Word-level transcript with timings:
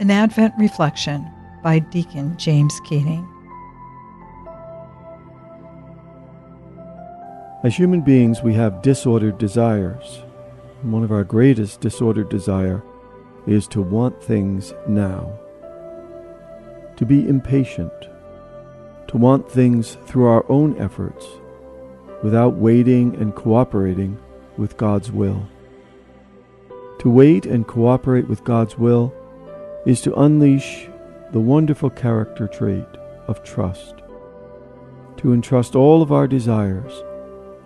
An 0.00 0.10
Advent 0.10 0.54
Reflection 0.56 1.30
by 1.62 1.78
Deacon 1.78 2.34
James 2.38 2.80
Keating. 2.86 3.28
As 7.62 7.76
human 7.76 8.00
beings, 8.00 8.40
we 8.42 8.54
have 8.54 8.80
disordered 8.80 9.36
desires. 9.36 10.22
One 10.80 11.04
of 11.04 11.12
our 11.12 11.22
greatest 11.22 11.82
disordered 11.82 12.30
desire 12.30 12.82
is 13.46 13.68
to 13.68 13.82
want 13.82 14.24
things 14.24 14.72
now, 14.88 15.38
to 16.96 17.04
be 17.04 17.28
impatient, 17.28 17.92
to 19.08 19.18
want 19.18 19.52
things 19.52 19.98
through 20.06 20.24
our 20.24 20.50
own 20.50 20.78
efforts 20.78 21.26
without 22.22 22.54
waiting 22.54 23.14
and 23.16 23.34
cooperating 23.34 24.16
with 24.56 24.78
God's 24.78 25.12
will. 25.12 25.46
To 27.00 27.10
wait 27.10 27.44
and 27.44 27.68
cooperate 27.68 28.28
with 28.28 28.44
God's 28.44 28.78
will 28.78 29.14
is 29.86 30.00
to 30.02 30.14
unleash 30.14 30.88
the 31.32 31.40
wonderful 31.40 31.90
character 31.90 32.46
trait 32.48 32.86
of 33.28 33.42
trust, 33.42 33.94
to 35.16 35.32
entrust 35.32 35.74
all 35.74 36.02
of 36.02 36.12
our 36.12 36.26
desires 36.26 37.02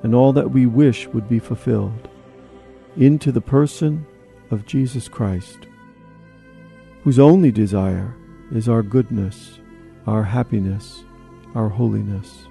and 0.02 0.14
all 0.14 0.32
that 0.32 0.50
we 0.50 0.66
wish 0.66 1.08
would 1.08 1.28
be 1.28 1.38
fulfilled 1.38 2.08
into 2.96 3.32
the 3.32 3.40
person 3.40 4.06
of 4.50 4.66
Jesus 4.66 5.08
Christ, 5.08 5.66
whose 7.02 7.18
only 7.18 7.50
desire 7.50 8.14
is 8.52 8.68
our 8.68 8.82
goodness, 8.82 9.58
our 10.06 10.22
happiness, 10.22 11.04
our 11.54 11.68
holiness. 11.68 12.46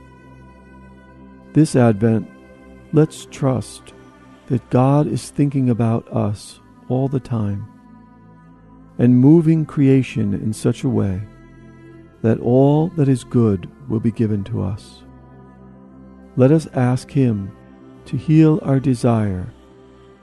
This 1.53 1.75
Advent, 1.75 2.29
let's 2.91 3.27
trust 3.29 3.93
that 4.47 4.67
God 4.69 5.07
is 5.07 5.29
thinking 5.29 5.69
about 5.69 6.07
us 6.11 6.59
all 6.89 7.07
the 7.07 7.19
time 7.19 7.72
and 8.97 9.17
moving 9.17 9.65
creation 9.65 10.33
in 10.33 10.53
such 10.53 10.83
a 10.83 10.89
way 10.89 11.21
that 12.21 12.39
all 12.39 12.87
that 12.89 13.09
is 13.09 13.23
good 13.23 13.69
will 13.89 13.99
be 13.99 14.11
given 14.11 14.43
to 14.45 14.61
us. 14.61 15.03
Let 16.35 16.51
us 16.51 16.67
ask 16.73 17.11
Him 17.11 17.51
to 18.05 18.17
heal 18.17 18.59
our 18.63 18.79
desire 18.79 19.53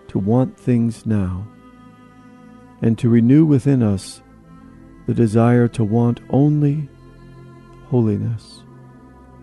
to 0.08 0.18
want 0.18 0.58
things 0.58 1.06
now 1.06 1.46
and 2.82 2.98
to 2.98 3.08
renew 3.08 3.44
within 3.44 3.82
us 3.82 4.22
the 5.06 5.14
desire 5.14 5.68
to 5.68 5.84
want 5.84 6.20
only 6.30 6.88
holiness, 7.86 8.62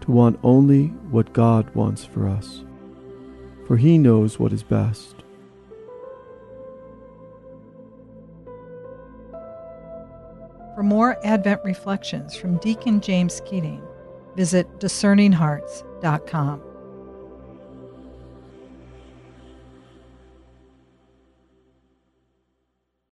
to 0.01 0.11
want 0.11 0.39
only 0.43 0.87
what 1.11 1.33
God 1.33 1.73
wants 1.75 2.03
for 2.03 2.27
us, 2.27 2.63
for 3.65 3.77
He 3.77 3.97
knows 3.97 4.39
what 4.39 4.53
is 4.53 4.63
best. 4.63 5.23
For 10.77 10.83
more 10.83 11.17
Advent 11.25 11.63
reflections 11.63 12.35
from 12.35 12.57
Deacon 12.57 13.01
James 13.01 13.41
Keating, 13.47 13.81
visit 14.35 14.67
discerninghearts.com. 14.77 16.66